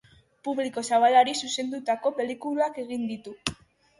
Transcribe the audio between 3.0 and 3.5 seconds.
ditu.